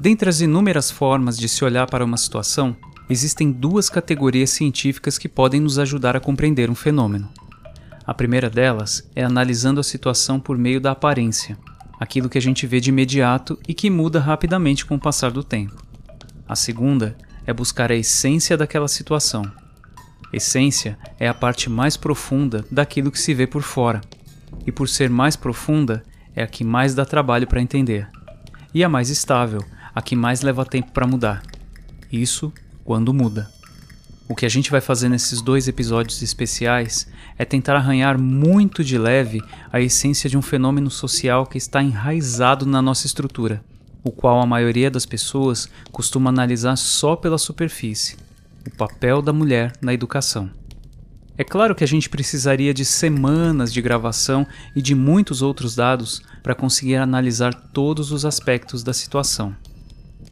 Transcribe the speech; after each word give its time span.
Dentre 0.00 0.28
as 0.28 0.40
inúmeras 0.40 0.92
formas 0.92 1.36
de 1.36 1.48
se 1.48 1.64
olhar 1.64 1.90
para 1.90 2.04
uma 2.04 2.16
situação, 2.16 2.76
existem 3.10 3.50
duas 3.50 3.90
categorias 3.90 4.50
científicas 4.50 5.18
que 5.18 5.28
podem 5.28 5.60
nos 5.60 5.76
ajudar 5.76 6.16
a 6.16 6.20
compreender 6.20 6.70
um 6.70 6.74
fenômeno. 6.74 7.28
A 8.06 8.14
primeira 8.14 8.48
delas 8.48 9.10
é 9.16 9.24
analisando 9.24 9.80
a 9.80 9.82
situação 9.82 10.38
por 10.38 10.56
meio 10.56 10.80
da 10.80 10.92
aparência, 10.92 11.58
aquilo 11.98 12.28
que 12.28 12.38
a 12.38 12.40
gente 12.40 12.64
vê 12.64 12.78
de 12.78 12.90
imediato 12.90 13.58
e 13.66 13.74
que 13.74 13.90
muda 13.90 14.20
rapidamente 14.20 14.86
com 14.86 14.94
o 14.94 15.00
passar 15.00 15.32
do 15.32 15.42
tempo. 15.42 15.82
A 16.46 16.54
segunda 16.54 17.16
é 17.44 17.52
buscar 17.52 17.90
a 17.90 17.96
essência 17.96 18.56
daquela 18.56 18.86
situação. 18.86 19.50
Essência 20.32 20.96
é 21.18 21.26
a 21.26 21.34
parte 21.34 21.68
mais 21.68 21.96
profunda 21.96 22.64
daquilo 22.70 23.10
que 23.10 23.18
se 23.18 23.34
vê 23.34 23.48
por 23.48 23.62
fora, 23.62 24.00
e 24.64 24.70
por 24.70 24.88
ser 24.88 25.10
mais 25.10 25.34
profunda, 25.34 26.04
é 26.36 26.42
a 26.44 26.46
que 26.46 26.62
mais 26.62 26.94
dá 26.94 27.04
trabalho 27.04 27.48
para 27.48 27.60
entender, 27.60 28.08
e 28.72 28.84
a 28.84 28.88
mais 28.88 29.10
estável, 29.10 29.60
a 29.98 30.00
que 30.00 30.14
mais 30.14 30.42
leva 30.42 30.64
tempo 30.64 30.92
para 30.92 31.08
mudar. 31.08 31.42
Isso 32.12 32.52
quando 32.84 33.12
muda. 33.12 33.50
O 34.28 34.34
que 34.36 34.46
a 34.46 34.48
gente 34.48 34.70
vai 34.70 34.80
fazer 34.80 35.08
nesses 35.08 35.42
dois 35.42 35.66
episódios 35.66 36.22
especiais 36.22 37.08
é 37.36 37.44
tentar 37.44 37.74
arranhar 37.74 38.16
muito 38.16 38.84
de 38.84 38.96
leve 38.96 39.42
a 39.72 39.80
essência 39.80 40.30
de 40.30 40.38
um 40.38 40.42
fenômeno 40.42 40.88
social 40.88 41.44
que 41.44 41.58
está 41.58 41.82
enraizado 41.82 42.64
na 42.64 42.80
nossa 42.80 43.08
estrutura, 43.08 43.60
o 44.04 44.12
qual 44.12 44.40
a 44.40 44.46
maioria 44.46 44.88
das 44.88 45.04
pessoas 45.04 45.68
costuma 45.90 46.30
analisar 46.30 46.76
só 46.76 47.16
pela 47.16 47.36
superfície: 47.36 48.16
o 48.64 48.70
papel 48.70 49.20
da 49.20 49.32
mulher 49.32 49.72
na 49.82 49.92
educação. 49.92 50.48
É 51.36 51.42
claro 51.42 51.74
que 51.74 51.82
a 51.82 51.88
gente 51.88 52.08
precisaria 52.08 52.72
de 52.72 52.84
semanas 52.84 53.72
de 53.72 53.82
gravação 53.82 54.46
e 54.76 54.80
de 54.80 54.94
muitos 54.94 55.42
outros 55.42 55.74
dados 55.74 56.22
para 56.40 56.54
conseguir 56.54 56.96
analisar 56.96 57.52
todos 57.52 58.12
os 58.12 58.24
aspectos 58.24 58.84
da 58.84 58.92
situação 58.92 59.56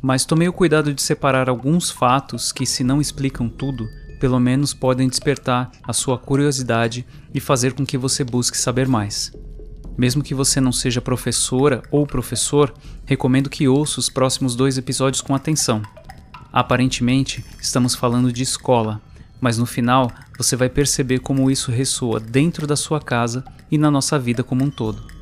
mas 0.07 0.25
tomei 0.25 0.47
o 0.47 0.53
cuidado 0.53 0.95
de 0.95 1.03
separar 1.03 1.49
alguns 1.49 1.91
fatos 1.91 2.53
que, 2.53 2.65
se 2.65 2.85
não 2.85 3.01
explicam 3.01 3.49
tudo, 3.49 3.89
pelo 4.21 4.39
menos 4.39 4.73
podem 4.73 5.09
despertar 5.09 5.69
a 5.83 5.93
sua 5.93 6.17
curiosidade 6.17 7.05
e 7.35 7.41
fazer 7.41 7.73
com 7.73 7.85
que 7.85 7.99
você 7.99 8.23
busque 8.23 8.57
saber 8.57 8.87
mais. 8.87 9.33
Mesmo 9.99 10.23
que 10.23 10.33
você 10.33 10.61
não 10.61 10.71
seja 10.71 11.01
professora 11.01 11.83
ou 11.91 12.07
professor, 12.07 12.73
recomendo 13.05 13.51
que 13.51 13.67
ouça 13.67 13.99
os 13.99 14.09
próximos 14.09 14.55
dois 14.55 14.79
episódios 14.79 15.21
com 15.21 15.35
atenção. 15.35 15.83
Aparentemente, 16.53 17.45
estamos 17.61 17.97
falando 17.97 18.33
de 18.33 18.45
escola, 18.45 19.03
mas 19.41 19.59
no 19.59 19.67
final 19.67 20.13
você 20.39 20.55
vai 20.55 20.69
perceber 20.69 21.19
como 21.19 21.51
isso 21.51 21.73
ressoa 21.73 22.21
dentro 22.21 22.65
da 22.65 22.77
sua 22.77 23.01
casa 23.01 23.45
e 23.69 23.77
na 23.77 23.91
nossa 23.91 24.17
vida 24.21 24.45
como 24.45 24.65
um 24.65 24.71
todo. 24.71 25.16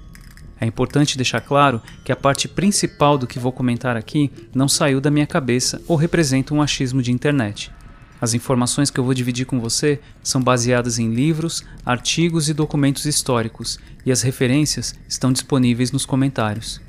É 0.61 0.67
importante 0.67 1.17
deixar 1.17 1.41
claro 1.41 1.83
que 2.05 2.13
a 2.13 2.17
parte 2.17 2.49
principal 2.49 3.19
do 3.19 3.27
que 3.27 3.39
vou 3.39 3.53
comentar 3.53 3.97
aqui 3.97 4.31
não 4.55 4.69
saiu 4.69 5.01
da 5.01 5.11
minha 5.11 5.27
cabeça 5.27 5.83
ou 5.87 5.97
representa 5.97 6.55
um 6.55 6.63
achismo 6.63 7.03
de 7.03 7.13
internet. 7.13 7.71
As 8.21 8.33
informações 8.33 8.91
que 8.91 8.99
eu 8.99 9.05
vou 9.05 9.13
dividir 9.13 9.45
com 9.45 9.61
você 9.61 10.01
são 10.23 10.41
baseadas 10.41 10.99
em 10.99 11.13
livros, 11.13 11.65
artigos 11.85 12.49
e 12.49 12.55
documentos 12.55 13.05
históricos, 13.05 13.79
e 14.07 14.13
as 14.13 14.23
referências 14.23 14.95
estão 15.09 15.33
disponíveis 15.33 15.93
nos 15.93 16.07
comentários. 16.07 16.81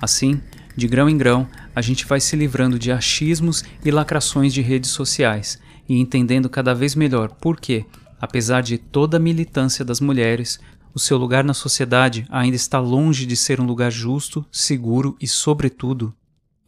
Assim, 0.00 0.40
de 0.76 0.86
grão 0.86 1.08
em 1.08 1.16
grão, 1.16 1.48
a 1.74 1.80
gente 1.80 2.04
vai 2.04 2.20
se 2.20 2.36
livrando 2.36 2.78
de 2.78 2.92
achismos 2.92 3.64
e 3.84 3.90
lacrações 3.90 4.52
de 4.52 4.60
redes 4.60 4.90
sociais 4.90 5.58
e 5.88 5.98
entendendo 5.98 6.48
cada 6.48 6.74
vez 6.74 6.94
melhor 6.94 7.30
por 7.40 7.60
que, 7.60 7.84
apesar 8.20 8.62
de 8.62 8.78
toda 8.78 9.16
a 9.16 9.20
militância 9.20 9.84
das 9.84 10.00
mulheres, 10.00 10.58
o 10.94 10.98
seu 10.98 11.18
lugar 11.18 11.42
na 11.42 11.52
sociedade 11.52 12.24
ainda 12.30 12.54
está 12.54 12.78
longe 12.78 13.26
de 13.26 13.36
ser 13.36 13.60
um 13.60 13.66
lugar 13.66 13.90
justo, 13.90 14.46
seguro 14.52 15.16
e, 15.20 15.26
sobretudo, 15.26 16.14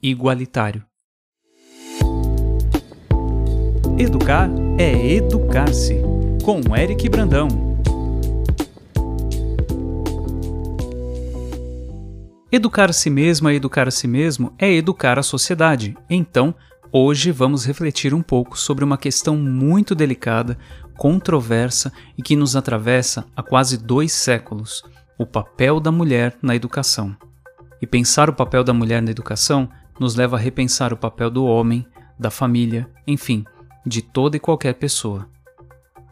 igualitário. 0.03 0.85
Educar 3.97 4.51
é 4.77 5.15
educar-se, 5.15 6.03
com 6.45 6.77
Eric 6.77 7.09
Brandão. 7.09 7.49
Educar 12.51 12.91
a 12.91 12.93
si 12.93 13.11
mesmo 13.11 13.47
a 13.47 13.55
educar 13.55 13.87
a 13.87 13.91
si 13.93 14.09
mesmo 14.09 14.53
é 14.59 14.73
educar 14.73 15.19
a 15.19 15.23
sociedade. 15.23 15.97
Então, 16.11 16.55
hoje 16.93 17.31
vamos 17.31 17.65
refletir 17.65 18.13
um 18.13 18.23
pouco 18.23 18.59
sobre 18.59 18.85
uma 18.85 18.99
questão 18.99 19.37
muito 19.37 19.95
delicada, 19.95 20.59
controversa 20.97 21.93
e 22.17 22.23
que 22.23 22.37
nos 22.37 22.57
atravessa 22.57 23.27
há 23.37 23.43
quase 23.43 23.77
dois 23.77 24.13
séculos: 24.13 24.83
o 25.19 25.27
papel 25.27 25.81
da 25.81 25.93
mulher 25.93 26.37
na 26.43 26.55
educação. 26.55 27.17
E 27.81 27.87
pensar 27.87 28.31
o 28.31 28.35
papel 28.35 28.65
da 28.65 28.73
mulher 28.73 29.03
na 29.03 29.11
educação 29.11 29.69
nos 29.99 30.15
leva 30.15 30.37
a 30.37 30.39
repensar 30.39 30.93
o 30.93 30.97
papel 30.97 31.31
do 31.31 31.45
homem, 31.45 31.87
da 32.19 32.31
família, 32.31 32.89
enfim, 33.07 33.45
de 33.85 34.01
toda 34.03 34.37
e 34.37 34.41
qualquer 34.41 34.75
pessoa. 34.75 35.29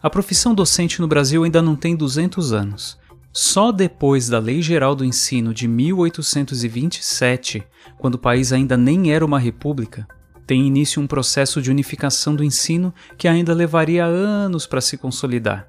A 0.01 0.09
profissão 0.09 0.53
docente 0.53 1.01
no 1.01 1.07
Brasil 1.07 1.43
ainda 1.43 1.61
não 1.61 1.75
tem 1.75 1.95
200 1.95 2.53
anos. 2.53 2.97
Só 3.33 3.71
depois 3.71 4.29
da 4.29 4.39
Lei 4.39 4.61
Geral 4.61 4.95
do 4.95 5.03
Ensino 5.03 5.53
de 5.53 5.67
1827, 5.67 7.65
quando 7.97 8.15
o 8.15 8.19
país 8.19 8.53
ainda 8.53 8.77
nem 8.77 9.11
era 9.11 9.25
uma 9.25 9.39
república, 9.39 10.07
tem 10.45 10.65
início 10.65 11.01
um 11.01 11.07
processo 11.07 11.61
de 11.61 11.71
unificação 11.71 12.35
do 12.35 12.43
ensino 12.43 12.93
que 13.17 13.27
ainda 13.27 13.53
levaria 13.53 14.05
anos 14.05 14.67
para 14.67 14.81
se 14.81 14.97
consolidar. 14.97 15.67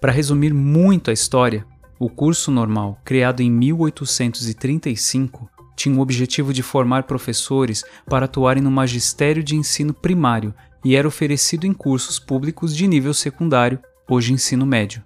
Para 0.00 0.12
resumir 0.12 0.54
muito 0.54 1.10
a 1.10 1.12
história, 1.12 1.66
o 1.98 2.08
curso 2.08 2.50
normal, 2.50 2.98
criado 3.04 3.40
em 3.40 3.50
1835, 3.50 5.50
tinha 5.76 5.96
o 5.96 6.00
objetivo 6.00 6.52
de 6.52 6.62
formar 6.62 7.04
professores 7.04 7.84
para 8.08 8.26
atuarem 8.26 8.62
no 8.62 8.70
magistério 8.70 9.42
de 9.42 9.56
ensino 9.56 9.94
primário 9.94 10.54
e 10.84 10.96
era 10.96 11.08
oferecido 11.08 11.66
em 11.66 11.72
cursos 11.72 12.18
públicos 12.18 12.76
de 12.76 12.86
nível 12.86 13.14
secundário, 13.14 13.80
hoje 14.08 14.32
ensino 14.32 14.64
médio. 14.64 15.02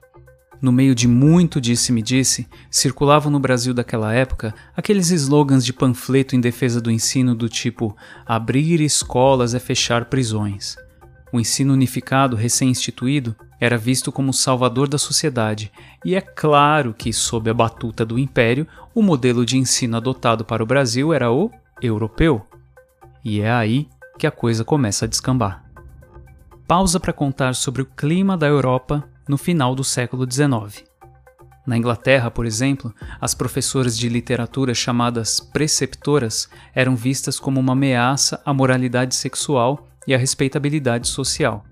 No 0.62 0.70
meio 0.70 0.94
de 0.94 1.08
muito 1.08 1.60
disse-me-disse, 1.60 2.46
circulavam 2.70 3.32
no 3.32 3.40
Brasil 3.40 3.74
daquela 3.74 4.14
época 4.14 4.54
aqueles 4.76 5.10
slogans 5.10 5.64
de 5.64 5.72
panfleto 5.72 6.36
em 6.36 6.40
defesa 6.40 6.80
do 6.80 6.88
ensino 6.88 7.34
do 7.34 7.48
tipo 7.48 7.96
abrir 8.24 8.80
escolas 8.80 9.54
é 9.54 9.58
fechar 9.58 10.04
prisões. 10.04 10.76
O 11.32 11.40
ensino 11.40 11.72
unificado 11.72 12.36
recém-instituído 12.36 13.34
era 13.58 13.76
visto 13.76 14.12
como 14.12 14.30
o 14.30 14.34
salvador 14.34 14.88
da 14.88 14.98
sociedade, 14.98 15.72
e 16.04 16.14
é 16.14 16.20
claro 16.20 16.94
que, 16.96 17.12
sob 17.12 17.50
a 17.50 17.54
batuta 17.54 18.04
do 18.04 18.16
Império, 18.16 18.66
o 18.94 19.02
modelo 19.02 19.44
de 19.44 19.58
ensino 19.58 19.96
adotado 19.96 20.44
para 20.44 20.62
o 20.62 20.66
Brasil 20.66 21.12
era 21.12 21.32
o 21.32 21.50
europeu. 21.80 22.46
E 23.24 23.40
é 23.40 23.50
aí 23.50 23.88
que 24.16 24.28
a 24.28 24.30
coisa 24.30 24.64
começa 24.64 25.06
a 25.06 25.08
descambar. 25.08 25.64
Pausa 26.68 27.00
para 27.00 27.12
contar 27.12 27.56
sobre 27.56 27.82
o 27.82 27.86
clima 27.86 28.36
da 28.36 28.46
Europa 28.46 29.08
no 29.32 29.38
final 29.38 29.74
do 29.74 29.82
século 29.82 30.30
XIX. 30.30 30.84
Na 31.66 31.74
Inglaterra, 31.74 32.30
por 32.30 32.44
exemplo, 32.44 32.94
as 33.18 33.32
professoras 33.34 33.96
de 33.96 34.06
literatura 34.06 34.74
chamadas 34.74 35.40
preceptoras 35.40 36.50
eram 36.74 36.94
vistas 36.94 37.40
como 37.40 37.58
uma 37.58 37.72
ameaça 37.72 38.42
à 38.44 38.52
moralidade 38.52 39.14
sexual 39.14 39.88
e 40.06 40.14
à 40.14 40.18
respeitabilidade 40.18 41.08
social, 41.08 41.64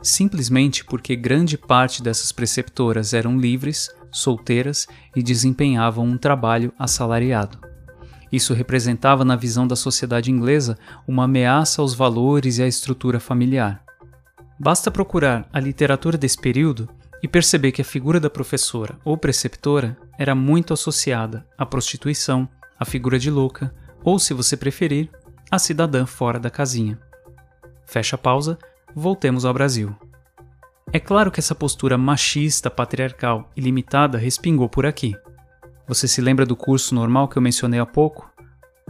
simplesmente 0.00 0.84
porque 0.84 1.16
grande 1.16 1.58
parte 1.58 2.04
dessas 2.04 2.30
preceptoras 2.30 3.12
eram 3.12 3.36
livres, 3.36 3.90
solteiras 4.12 4.86
e 5.16 5.20
desempenhavam 5.20 6.06
um 6.06 6.16
trabalho 6.16 6.72
assalariado. 6.78 7.58
Isso 8.30 8.54
representava, 8.54 9.24
na 9.24 9.34
visão 9.34 9.66
da 9.66 9.74
sociedade 9.74 10.30
inglesa, 10.30 10.78
uma 11.04 11.24
ameaça 11.24 11.82
aos 11.82 11.94
valores 11.94 12.58
e 12.58 12.62
à 12.62 12.68
estrutura 12.68 13.18
familiar. 13.18 13.82
Basta 14.56 14.88
procurar 14.88 15.48
a 15.52 15.58
literatura 15.58 16.16
desse 16.16 16.38
período 16.38 16.88
e 17.22 17.28
perceber 17.28 17.72
que 17.72 17.82
a 17.82 17.84
figura 17.84 18.20
da 18.20 18.30
professora 18.30 18.98
ou 19.04 19.16
preceptora 19.16 19.96
era 20.18 20.34
muito 20.34 20.72
associada 20.72 21.46
à 21.56 21.66
prostituição, 21.66 22.48
à 22.78 22.84
figura 22.84 23.18
de 23.18 23.30
louca, 23.30 23.74
ou, 24.04 24.18
se 24.18 24.32
você 24.32 24.56
preferir, 24.56 25.10
à 25.50 25.58
cidadã 25.58 26.06
fora 26.06 26.38
da 26.38 26.50
casinha. 26.50 26.98
Fecha 27.84 28.16
a 28.16 28.18
pausa, 28.18 28.58
voltemos 28.94 29.44
ao 29.44 29.52
Brasil. 29.52 29.94
É 30.92 30.98
claro 31.00 31.30
que 31.30 31.40
essa 31.40 31.54
postura 31.54 31.98
machista, 31.98 32.70
patriarcal 32.70 33.50
e 33.56 33.60
limitada 33.60 34.16
respingou 34.16 34.68
por 34.68 34.86
aqui. 34.86 35.14
Você 35.86 36.06
se 36.06 36.20
lembra 36.20 36.46
do 36.46 36.56
curso 36.56 36.94
normal 36.94 37.28
que 37.28 37.36
eu 37.36 37.42
mencionei 37.42 37.80
há 37.80 37.86
pouco? 37.86 38.30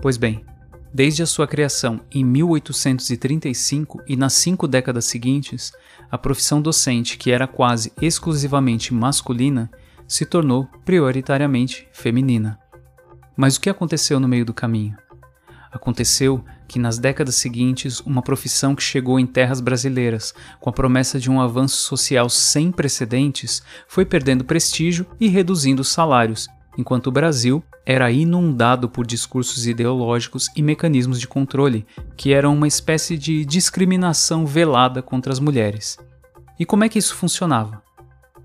Pois 0.01 0.17
bem, 0.17 0.45
Desde 0.93 1.23
a 1.23 1.27
sua 1.27 1.47
criação 1.47 2.01
em 2.11 2.25
1835 2.25 4.03
e 4.07 4.17
nas 4.17 4.33
cinco 4.33 4.67
décadas 4.67 5.05
seguintes, 5.05 5.73
a 6.11 6.17
profissão 6.17 6.63
docente, 6.63 7.19
que 7.19 7.31
era 7.31 7.47
quase 7.47 7.93
exclusivamente 8.01 8.95
masculina, 8.95 9.71
se 10.07 10.25
tornou 10.25 10.67
prioritariamente 10.85 11.87
feminina. 11.93 12.59
Mas 13.37 13.57
o 13.57 13.61
que 13.61 13.69
aconteceu 13.69 14.19
no 14.19 14.27
meio 14.27 14.47
do 14.47 14.55
caminho? 14.55 14.97
Aconteceu 15.71 16.43
que 16.67 16.79
nas 16.79 16.99
décadas 16.99 17.35
seguintes, 17.37 18.01
uma 18.01 18.23
profissão 18.23 18.75
que 18.75 18.83
chegou 18.83 19.21
em 19.21 19.27
terras 19.27 19.61
brasileiras 19.61 20.35
com 20.59 20.71
a 20.71 20.73
promessa 20.73 21.21
de 21.21 21.31
um 21.31 21.41
avanço 21.41 21.77
social 21.77 22.31
sem 22.31 22.73
precedentes 22.73 23.63
foi 23.87 24.05
perdendo 24.07 24.45
prestígio 24.45 25.07
e 25.21 25.29
reduzindo 25.29 25.83
os 25.83 25.89
salários, 25.89 26.49
enquanto 26.77 27.09
o 27.09 27.13
Brasil 27.13 27.63
era 27.85 28.11
inundado 28.11 28.89
por 28.89 29.07
discursos 29.07 29.67
ideológicos 29.67 30.49
e 30.55 30.63
mecanismos 30.63 31.19
de 31.19 31.27
controle, 31.27 31.87
que 32.17 32.33
eram 32.33 32.55
uma 32.55 32.69
espécie 32.69 33.17
de 33.17 33.45
discriminação 33.45 34.45
velada 34.45 35.01
contra 35.01 35.33
as 35.33 35.41
mulheres. 35.41 35.99
E 36.59 36.67
como 36.67 36.85
é 36.85 36.89
que 36.89 36.99
isso 36.99 37.15
funcionava? 37.15 37.83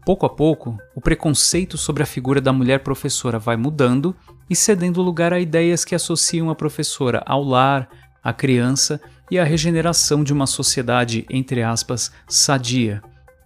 Pouco 0.06 0.26
a 0.26 0.30
pouco, 0.30 0.78
o 0.96 1.02
preconceito 1.02 1.78
sobre 1.78 2.04
a 2.04 2.06
figura 2.06 2.42
da 2.42 2.52
mulher 2.52 2.80
professora 2.80 3.40
vai 3.40 3.56
mudando 3.56 4.16
e 4.50 4.56
cedendo 4.56 5.02
lugar 5.02 5.34
a 5.34 5.40
ideias 5.40 5.86
que 5.86 5.96
associam 5.96 6.50
a 6.50 6.56
professora 6.56 7.24
ao 7.26 7.44
lar, 7.44 7.90
à 8.24 8.34
criança 8.34 9.00
e 9.32 9.40
à 9.40 9.44
regeneração 9.44 10.24
de 10.24 10.34
uma 10.34 10.46
sociedade, 10.46 11.26
entre 11.30 11.64
aspas, 11.64 12.12
sadia. 12.28 13.02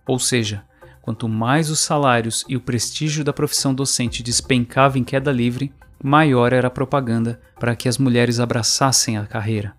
Ou 0.07 0.19
seja, 0.19 0.63
quanto 1.07 1.29
mais 1.29 1.69
os 1.69 1.79
salários 1.79 2.43
e 2.49 2.57
o 2.57 2.59
prestígio 2.59 3.23
da 3.23 3.31
profissão 3.31 3.73
docente 3.73 4.21
despencava 4.21 4.99
em 4.99 5.05
queda 5.05 5.31
livre, 5.31 5.71
maior 6.03 6.51
era 6.51 6.67
a 6.67 6.69
propaganda 6.69 7.39
para 7.57 7.77
que 7.77 7.87
as 7.87 7.97
mulheres 7.97 8.41
abraçassem 8.41 9.17
a 9.17 9.25
carreira. 9.25 9.73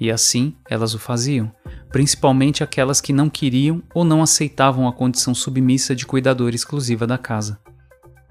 E 0.00 0.10
assim 0.10 0.56
elas 0.68 0.92
o 0.92 0.98
faziam, 0.98 1.52
principalmente 1.92 2.64
aquelas 2.64 3.00
que 3.00 3.12
não 3.12 3.30
queriam 3.30 3.80
ou 3.94 4.04
não 4.04 4.24
aceitavam 4.24 4.88
a 4.88 4.92
condição 4.92 5.36
submissa 5.36 5.94
de 5.94 6.04
cuidadora 6.04 6.56
exclusiva 6.56 7.06
da 7.06 7.16
casa. 7.16 7.60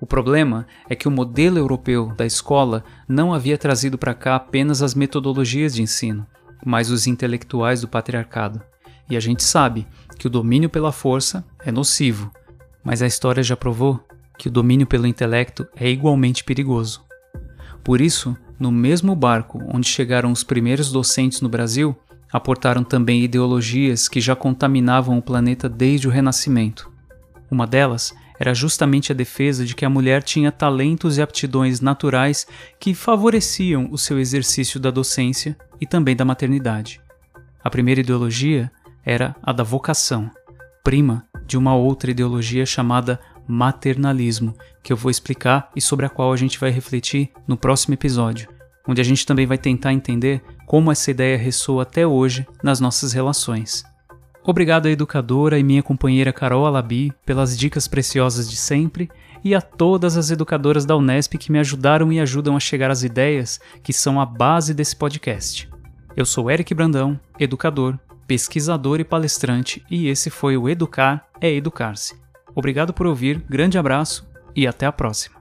O 0.02 0.06
problema 0.06 0.68
é 0.90 0.94
que 0.94 1.08
o 1.08 1.12
modelo 1.12 1.58
europeu 1.58 2.12
da 2.18 2.26
escola 2.26 2.84
não 3.08 3.34
havia 3.34 3.58
trazido 3.58 3.98
para 3.98 4.14
cá 4.14 4.36
apenas 4.36 4.82
as 4.82 4.94
metodologias 4.94 5.74
de 5.74 5.82
ensino, 5.82 6.28
mas 6.66 6.92
os 6.92 7.08
intelectuais 7.08 7.80
do 7.80 7.88
patriarcado. 7.88 8.62
E 9.10 9.16
a 9.16 9.19
gente 9.19 9.44
sabe 9.44 9.88
que 10.18 10.28
o 10.28 10.30
domínio 10.30 10.69
pela 10.69 10.92
força 10.92 11.46
é 11.63 11.72
nocivo, 11.72 12.31
mas 12.84 13.02
a 13.02 13.07
história 13.07 13.44
já 13.44 13.56
provou 13.56 14.00
que 14.38 14.48
o 14.48 14.52
domínio 14.52 14.88
pelo 14.88 15.07
intelecto 15.07 15.68
é 15.75 15.90
igualmente 15.90 16.44
perigoso. 16.44 17.04
Por 17.84 18.02
isso, 18.02 18.36
no 18.60 18.72
mesmo 18.72 19.16
barco 19.16 19.62
onde 19.68 19.88
chegaram 19.88 20.31
os 20.31 20.44
primeiros 20.44 20.92
docentes 20.92 21.42
no 21.42 21.50
Brasil, 21.50 21.96
aportaram 22.31 22.84
também 22.84 23.24
ideologias 23.24 24.07
que 24.07 24.19
já 24.19 24.36
contaminavam 24.36 25.18
o 25.18 25.22
planeta 25.22 25.69
desde 25.69 26.08
o 26.08 26.12
Renascimento. 26.12 26.92
Uma 27.50 27.68
delas 27.68 28.13
era 28.40 28.54
justamente 28.54 29.12
a 29.12 29.16
defesa 29.16 29.66
de 29.66 29.75
que 29.75 29.86
a 29.86 29.90
mulher 29.90 30.22
tinha 30.22 30.51
talentos 30.51 31.18
e 31.18 31.22
aptidões 31.22 31.80
naturais 31.80 32.46
que 32.80 32.94
favoreciam 32.94 33.88
o 33.92 33.98
seu 33.98 34.19
exercício 34.19 34.80
da 34.80 34.92
docência 34.92 35.56
e 35.80 35.86
também 35.86 36.16
da 36.16 36.25
maternidade. 36.25 37.00
A 37.63 37.69
primeira 37.69 38.01
ideologia 38.01 38.72
era 39.06 39.36
a 39.44 39.54
da 39.54 39.63
vocação, 39.63 40.31
prima 40.84 41.25
de 41.46 41.57
uma 41.57 41.75
outra 41.75 42.12
ideologia 42.12 42.66
chamada 42.66 43.19
maternalismo, 43.48 44.56
que 44.81 44.92
eu 44.92 44.98
vou 44.98 45.12
explicar 45.12 45.69
e 45.75 45.81
sobre 45.81 46.06
a 46.06 46.10
qual 46.10 46.34
a 46.34 46.38
gente 46.38 46.60
vai 46.60 46.72
refletir 46.72 47.30
no 47.48 47.56
próximo 47.56 47.94
episódio, 47.94 48.50
onde 48.88 49.00
a 49.00 49.04
gente 49.04 49.25
também 49.25 49.46
vai 49.46 49.57
tentar 49.57 49.94
entender 49.94 50.42
como 50.66 50.92
essa 50.92 51.12
ideia 51.12 51.38
ressoa 51.38 51.84
até 51.84 52.06
hoje 52.06 52.48
nas 52.63 52.80
nossas 52.80 53.13
relações. 53.13 53.84
Obrigado 54.44 54.88
à 54.88 54.92
educadora 54.92 55.58
e 55.58 55.63
minha 55.63 55.81
companheira 55.81 56.34
Carol 56.34 56.66
Alabi 56.66 57.12
pelas 57.25 57.58
dicas 57.58 57.88
preciosas 57.88 58.50
de 58.50 58.56
sempre 58.56 59.10
e 59.44 59.56
a 59.56 59.62
todas 59.62 60.18
as 60.18 60.30
educadoras 60.30 60.86
da 60.86 60.96
Unesp 60.96 61.34
que 61.38 61.51
me 61.51 61.60
ajudaram 61.60 62.12
e 62.12 62.19
ajudam 62.19 62.56
a 62.56 62.60
chegar 62.60 62.92
às 62.92 63.04
ideias 63.04 63.60
que 63.84 63.94
são 63.94 64.19
a 64.19 64.25
base 64.25 64.74
desse 64.74 64.96
podcast. 64.96 65.69
Eu 66.16 66.25
sou 66.25 66.50
Eric 66.50 66.74
Brandão, 66.74 67.19
educador, 67.40 67.98
pesquisador 68.27 69.00
e 69.00 69.04
palestrante, 69.04 69.83
e 69.89 70.07
esse 70.07 70.30
foi 70.30 70.57
o 70.57 70.68
Educar 70.69 71.27
é 71.39 71.51
Educar-se. 71.51 72.16
Obrigado 72.54 72.94
por 72.94 73.06
ouvir, 73.06 73.44
grande 73.50 73.77
abraço 73.77 74.27
e 74.56 74.66
até 74.66 74.86
a 74.86 74.92
próxima. 74.92 75.35